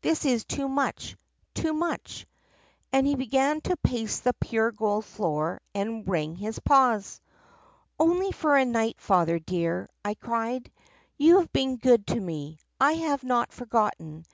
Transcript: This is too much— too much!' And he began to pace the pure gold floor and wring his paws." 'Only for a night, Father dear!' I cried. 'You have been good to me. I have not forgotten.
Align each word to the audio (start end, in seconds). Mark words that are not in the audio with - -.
This 0.00 0.24
is 0.24 0.44
too 0.44 0.66
much— 0.66 1.16
too 1.54 1.72
much!' 1.72 2.26
And 2.92 3.06
he 3.06 3.14
began 3.14 3.60
to 3.60 3.76
pace 3.76 4.18
the 4.18 4.32
pure 4.32 4.72
gold 4.72 5.04
floor 5.04 5.60
and 5.76 6.08
wring 6.08 6.34
his 6.34 6.58
paws." 6.58 7.20
'Only 8.00 8.32
for 8.32 8.56
a 8.56 8.64
night, 8.64 9.00
Father 9.00 9.38
dear!' 9.38 9.88
I 10.04 10.14
cried. 10.14 10.72
'You 11.16 11.38
have 11.38 11.52
been 11.52 11.76
good 11.76 12.04
to 12.08 12.18
me. 12.18 12.58
I 12.80 12.94
have 12.94 13.22
not 13.22 13.52
forgotten. 13.52 14.24